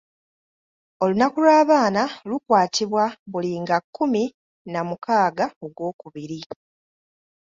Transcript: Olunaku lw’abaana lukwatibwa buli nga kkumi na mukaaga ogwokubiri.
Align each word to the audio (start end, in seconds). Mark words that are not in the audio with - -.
Olunaku 1.03 1.37
lw’abaana 1.45 2.03
lukwatibwa 2.29 3.03
buli 3.31 3.51
nga 3.63 3.77
kkumi 3.83 4.23
na 4.71 4.79
mukaaga 4.87 5.45
ogwokubiri. 5.65 6.39